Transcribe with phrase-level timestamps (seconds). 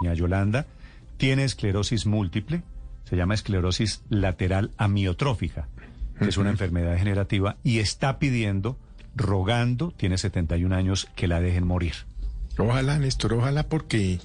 [0.00, 0.66] Yolanda
[1.16, 2.62] tiene esclerosis múltiple,
[3.08, 5.68] se llama esclerosis lateral amiotrófica,
[6.18, 8.78] que es una enfermedad degenerativa, y está pidiendo,
[9.14, 11.94] rogando, tiene 71 años, que la dejen morir.
[12.58, 14.20] Ojalá, Néstor, ojalá porque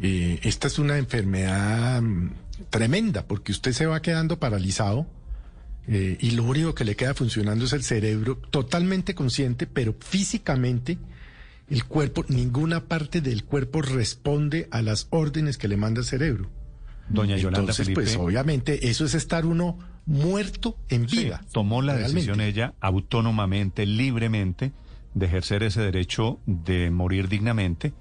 [0.00, 2.30] eh, esta es una enfermedad mm,
[2.70, 5.06] tremenda, porque usted se va quedando paralizado
[5.88, 10.98] eh, y lo único que le queda funcionando es el cerebro, totalmente consciente, pero físicamente
[11.72, 16.50] el cuerpo, ninguna parte del cuerpo responde a las órdenes que le manda el cerebro.
[17.08, 21.42] Doña Yolanda Entonces, Felipe pues obviamente eso es estar uno muerto en sí, vida.
[21.50, 22.16] tomó la realmente.
[22.16, 24.72] decisión ella autónomamente, libremente,
[25.14, 27.94] de ejercer ese derecho de morir dignamente,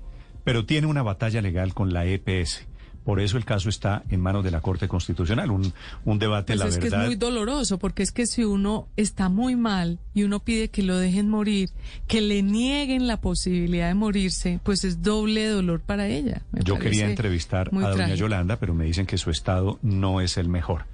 [0.43, 2.67] pero tiene una batalla legal con la EPS.
[3.03, 5.49] Por eso el caso está en manos de la Corte Constitucional.
[5.49, 5.73] Un,
[6.05, 7.05] un debate, Pues la es que es verdad.
[7.07, 10.97] muy doloroso, porque es que si uno está muy mal y uno pide que lo
[10.97, 11.69] dejen morir,
[12.07, 16.43] que le nieguen la posibilidad de morirse, pues es doble dolor para ella.
[16.51, 18.17] Me Yo quería entrevistar a doña trágico.
[18.17, 20.85] Yolanda, pero me dicen que su estado no es el mejor.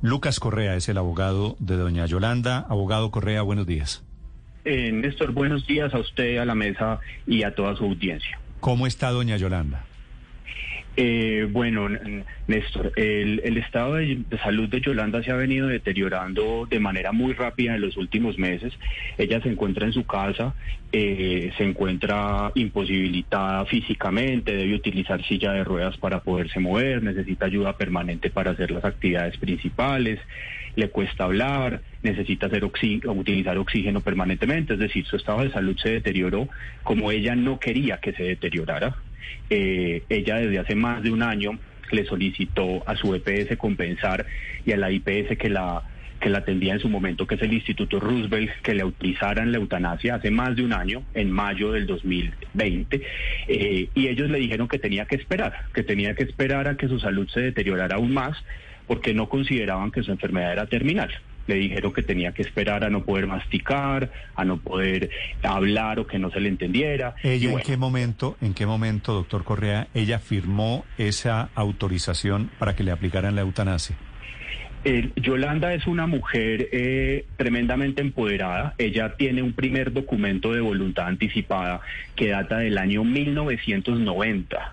[0.00, 2.58] Lucas Correa es el abogado de doña Yolanda.
[2.68, 4.04] Abogado Correa, buenos días.
[4.64, 8.38] Eh, Néstor, buenos días a usted, a la mesa y a toda su audiencia.
[8.60, 9.84] ¿Cómo está doña Yolanda?
[11.00, 11.88] Eh, bueno,
[12.48, 17.34] Néstor, el, estado de, de salud de Yolanda se ha venido deteriorando de manera muy
[17.34, 18.72] rápida en los últimos meses.
[19.16, 20.56] Ella se encuentra en su casa,
[20.90, 27.76] eh, se encuentra imposibilitada físicamente, debe utilizar silla de ruedas para poderse mover, necesita ayuda
[27.76, 30.18] permanente para hacer las actividades principales,
[30.74, 35.76] le cuesta hablar, necesita hacer oxi- utilizar oxígeno permanentemente, es decir, su estado de salud
[35.80, 36.48] se deterioró
[36.82, 38.96] como ella no quería que se deteriorara.
[39.50, 41.58] Eh, ella desde hace más de un año
[41.90, 44.26] le solicitó a su EPS compensar
[44.64, 45.82] y a la IPS que la
[46.20, 49.58] que la atendía en su momento, que es el Instituto Roosevelt, que le autorizaran la
[49.58, 53.02] eutanasia hace más de un año, en mayo del 2020,
[53.46, 56.88] eh, y ellos le dijeron que tenía que esperar, que tenía que esperar a que
[56.88, 58.36] su salud se deteriorara aún más,
[58.86, 61.10] porque no consideraban que su enfermedad era terminal.
[61.48, 65.10] Le dijeron que tenía que esperar a no poder masticar, a no poder
[65.42, 67.16] hablar o que no se le entendiera.
[67.24, 72.84] ¿Ella en qué momento, en qué momento, doctor Correa, ella firmó esa autorización para que
[72.84, 73.96] le aplicaran la eutanasia?
[75.16, 78.74] Yolanda es una mujer eh, tremendamente empoderada.
[78.78, 81.80] Ella tiene un primer documento de voluntad anticipada
[82.14, 84.72] que data del año 1990.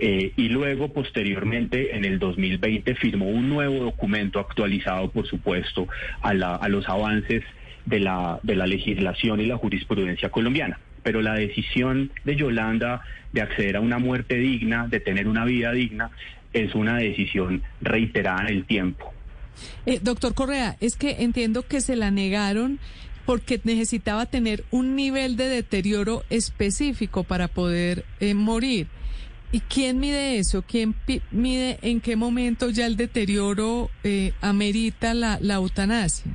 [0.00, 5.86] Eh, y luego, posteriormente, en el 2020, firmó un nuevo documento actualizado, por supuesto,
[6.20, 7.44] a, la- a los avances
[7.86, 10.78] de la legislación y la jurisprudencia colombiana.
[11.02, 13.02] Pero la decisión de Yolanda
[13.32, 16.10] de acceder a una muerte digna, de tener una vida digna,
[16.52, 19.12] es una decisión reiterada en el tiempo.
[19.86, 22.78] Eh, doctor Correa, es que entiendo que se la negaron
[23.26, 28.88] porque necesitaba tener un nivel de deterioro específico para poder eh, morir.
[29.52, 30.62] ¿Y quién mide eso?
[30.62, 30.96] ¿Quién
[31.30, 36.32] mide en qué momento ya el deterioro eh, amerita la, la eutanasia?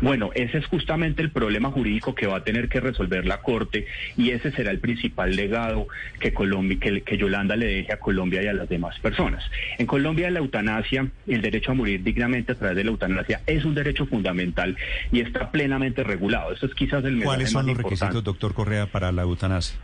[0.00, 3.86] Bueno, ese es justamente el problema jurídico que va a tener que resolver la Corte
[4.16, 5.86] y ese será el principal legado
[6.20, 9.44] que, Colombia, que, que Yolanda le deje a Colombia y a las demás personas.
[9.78, 13.64] En Colombia la eutanasia, el derecho a morir dignamente a través de la eutanasia es
[13.64, 14.76] un derecho fundamental
[15.12, 16.52] y está plenamente regulado.
[16.52, 18.04] Eso es quizás el mensaje ¿Cuáles son más los importante.
[18.04, 19.76] requisitos, doctor Correa, para la eutanasia?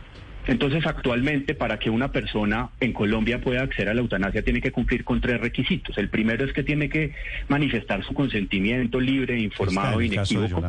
[0.47, 4.71] Entonces, actualmente, para que una persona en Colombia pueda acceder a la eutanasia, tiene que
[4.71, 5.97] cumplir con tres requisitos.
[5.97, 7.13] El primero es que tiene que
[7.47, 10.61] manifestar su consentimiento libre, informado, inequívoco.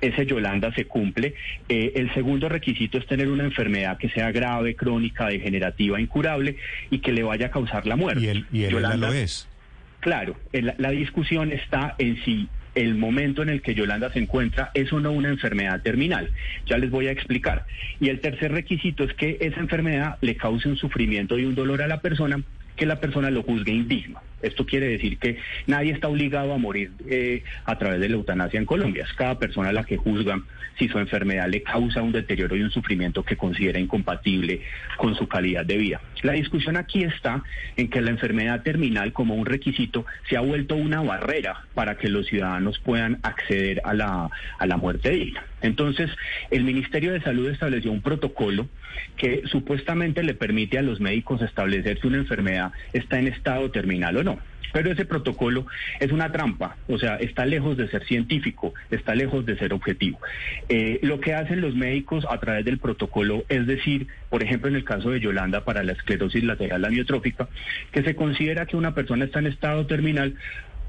[0.00, 1.34] Ese Yolanda se cumple.
[1.68, 6.56] Eh, el segundo requisito es tener una enfermedad que sea grave, crónica, degenerativa, incurable
[6.90, 8.20] y que le vaya a causar la muerte.
[8.22, 9.48] Y él, y él Yolanda- lo es.
[10.00, 14.70] Claro, el- la discusión está en si el momento en el que Yolanda se encuentra
[14.74, 16.30] es o no una enfermedad terminal.
[16.66, 17.66] Ya les voy a explicar.
[18.00, 21.82] Y el tercer requisito es que esa enfermedad le cause un sufrimiento y un dolor
[21.82, 22.42] a la persona
[22.76, 24.20] que la persona lo juzgue indigno.
[24.42, 28.58] Esto quiere decir que nadie está obligado a morir eh, a través de la eutanasia
[28.58, 29.04] en Colombia.
[29.04, 30.40] Es cada persona la que juzga
[30.78, 34.62] si su enfermedad le causa un deterioro y un sufrimiento que considera incompatible
[34.96, 36.00] con su calidad de vida.
[36.22, 37.42] La discusión aquí está
[37.76, 42.08] en que la enfermedad terminal como un requisito se ha vuelto una barrera para que
[42.08, 45.44] los ciudadanos puedan acceder a la, a la muerte digna.
[45.62, 46.10] Entonces,
[46.50, 48.68] el Ministerio de Salud estableció un protocolo
[49.16, 54.16] que supuestamente le permite a los médicos establecer si una enfermedad está en estado terminal
[54.16, 54.31] o no.
[54.72, 55.66] Pero ese protocolo
[56.00, 60.18] es una trampa, o sea, está lejos de ser científico, está lejos de ser objetivo.
[60.68, 64.76] Eh, lo que hacen los médicos a través del protocolo es decir, por ejemplo, en
[64.76, 67.48] el caso de Yolanda para la esclerosis lateral amiotrófica,
[67.90, 70.34] que se considera que una persona está en estado terminal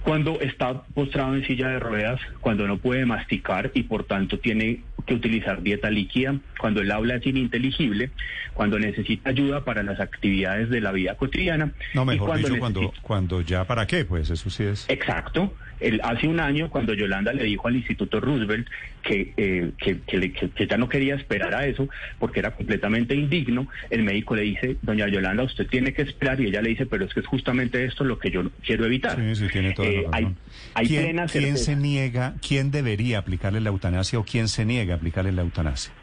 [0.04, 4.82] cuando está postrado en silla de ruedas, cuando no puede masticar y por tanto tiene
[5.06, 8.10] que utilizar dieta líquida, cuando el habla es ininteligible,
[8.54, 11.72] cuando necesita ayuda para las actividades de la vida cotidiana.
[11.94, 14.86] No, mejor cuando dicho, cuando, cuando ya para qué, pues eso sí es.
[14.90, 15.54] Exacto.
[15.80, 18.68] El, hace un año, cuando Yolanda le dijo al Instituto Roosevelt
[19.02, 21.90] que, eh, que, que, ya no quería esperar a eso
[22.20, 26.46] porque era completamente indigno, el médico le dice, doña Yolanda, usted tiene que esperar y
[26.46, 29.18] ella le dice, pero es que es justamente esto lo que yo quiero evitar.
[29.18, 30.38] Sí, sí, tiene toda Eh, la hay, razón.
[30.76, 34.98] hay ¿Quién, quién se niega, quién debería aplicarle la eutanasia o quién se niega a
[34.98, 36.03] aplicarle la eutanasia?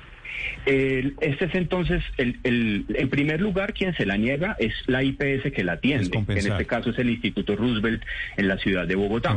[0.67, 5.03] El- este es entonces, el, el- en primer lugar, quien se la niega es la
[5.03, 6.05] IPS que la atiende.
[6.33, 8.03] En este caso es el Instituto Roosevelt
[8.37, 9.33] en la ciudad de Bogotá.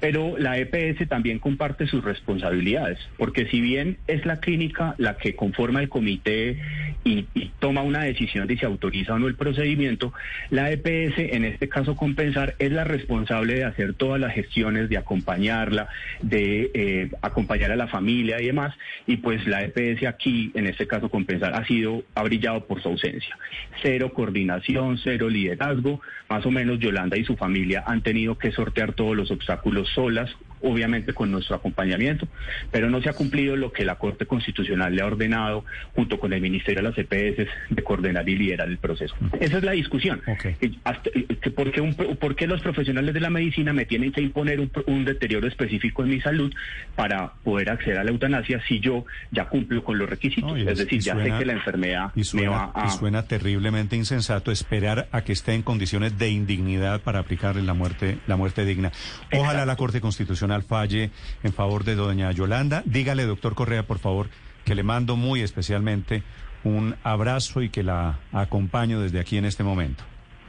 [0.00, 5.34] Pero la EPS también comparte sus responsabilidades, porque si bien es la clínica la que
[5.34, 6.58] conforma el comité
[7.04, 10.12] y, y toma una decisión de si autoriza o no el procedimiento,
[10.50, 14.96] la EPS, en este caso compensar, es la responsable de hacer todas las gestiones, de
[14.98, 15.88] acompañarla,
[16.22, 18.74] de eh, acompañar a la familia y demás,
[19.06, 22.88] y pues la EPS aquí, en este caso compensar, ha sido, ha brillado por su
[22.88, 23.36] ausencia.
[23.82, 28.92] Cero coordinación, cero liderazgo, más o menos Yolanda y su familia han tenido que sortear
[28.92, 30.30] todos los obstáculos solas,
[30.62, 32.28] obviamente con nuestro acompañamiento,
[32.70, 35.64] pero no se ha cumplido lo que la Corte Constitucional le ha ordenado,
[35.94, 39.14] junto con el Ministerio de las EPS, de coordinar y liderar el proceso.
[39.40, 40.20] Esa es la discusión.
[40.26, 40.46] Ok.
[40.84, 41.10] Hasta-
[41.40, 44.60] que ¿por, qué un- por qué los profesionales de la medicina me tienen que imponer
[44.60, 46.52] un, un deterioro específico en mi salud
[46.96, 50.50] para poder acceder a la eutanasia si yo ya cumplo con los requisitos?
[50.50, 52.86] No, es es- decir, ya sé que la enfermedad Y suena, me va a...
[52.86, 57.74] y suena terriblemente insensato esperar a que esté en condiciones de indignidad para aplicarle la
[57.74, 58.92] muerte, la muerte digna.
[59.32, 61.10] Ojalá la Corte Constitucional falle
[61.42, 62.82] en favor de doña Yolanda.
[62.84, 64.28] Dígale, doctor Correa, por favor,
[64.64, 66.22] que le mando muy especialmente
[66.64, 70.04] un abrazo y que la acompaño desde aquí en este momento.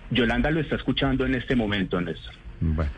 [0.09, 2.33] Yolanda lo está escuchando en este momento, Néstor.
[2.59, 2.91] Bueno,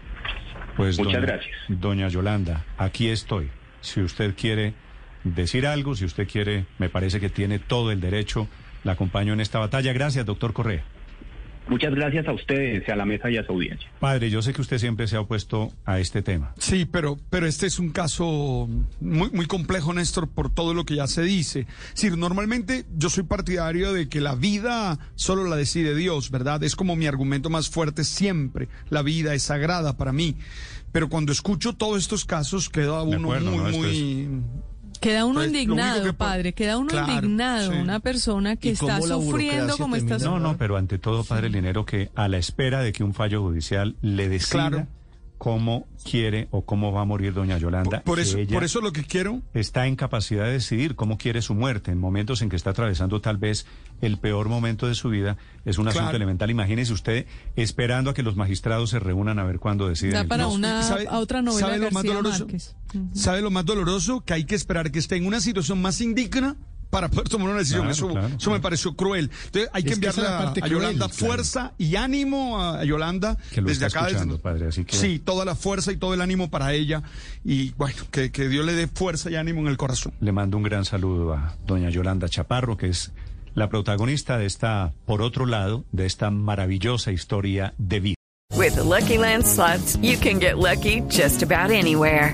[0.76, 1.56] pues Muchas doña- gracias.
[1.68, 3.50] Doña Yolanda, aquí estoy.
[3.82, 4.74] Si usted quiere
[5.24, 8.48] decir algo, si usted quiere, me parece que tiene todo el derecho,
[8.84, 9.94] la acompaño en esta batalla.
[9.94, 10.84] Gracias, doctor Correa.
[11.68, 13.90] Muchas gracias a ustedes, a la mesa y a su audiencia.
[14.00, 16.54] Padre, yo sé que usted siempre se ha opuesto a este tema.
[16.60, 18.68] Sí, pero, pero este es un caso
[19.00, 21.62] muy, muy complejo, Néstor, por todo lo que ya se dice.
[21.62, 26.62] Es decir, normalmente yo soy partidario de que la vida solo la decide Dios, ¿verdad?
[26.64, 28.68] Es como mi argumento más fuerte siempre.
[28.90, 30.36] La vida es sagrada para mí.
[30.92, 33.68] Pero cuando escucho todos estos casos, queda uno acuerdo, muy, ¿no?
[33.70, 34.44] Esto es- muy...
[35.04, 37.78] Queda uno Pues, indignado, que pa- padre, queda uno Claro, indignado, sí.
[37.78, 40.32] una persona que ¿Y está sufriendo como está termina?
[40.32, 43.42] No, no, pero ante todo, padre Linero, que a la espera de que un fallo
[43.42, 44.88] judicial le decida Claro.
[45.44, 48.02] Cómo quiere o cómo va a morir doña Yolanda.
[48.04, 51.42] Por eso, ella por eso lo que quiero está en capacidad de decidir cómo quiere
[51.42, 53.66] su muerte en momentos en que está atravesando tal vez
[54.00, 55.36] el peor momento de su vida.
[55.66, 56.16] Es un asunto Claro.
[56.16, 56.50] elemental.
[56.50, 57.26] Imagínese usted
[57.58, 60.14] esperando a que los magistrados se reúnan a ver cuándo deciden.
[60.14, 62.48] Da para una ¿Sabe- a otra novela sabe de lo más doloroso?
[63.14, 64.22] ¿Sabe lo más doloroso?
[64.22, 66.56] Que hay que esperar que esté en una situación más indigna
[66.94, 67.82] para poder tomar una decisión.
[67.82, 68.52] Claro, eso claro, eso claro.
[68.54, 69.32] me pareció cruel.
[69.46, 71.14] Entonces hay que Es que esa enviarle a, a cruel, Yolanda claro.
[71.14, 74.08] fuerza y ánimo a, a Yolanda Que lo desde está acá.
[74.10, 77.02] escuchando, desde- padre, así que- Sí, toda la fuerza y todo el ánimo para ella.
[77.44, 80.14] Y bueno, que, que Dios le dé fuerza y ánimo en el corazón.
[80.22, 83.12] Le mando un gran saludo a doña Yolanda Chaparro, que es
[83.56, 88.16] la protagonista de esta, por otro lado, de esta maravillosa historia de vida.
[88.56, 92.34] With the Lucky Land slots, you can get lucky just about anywhere.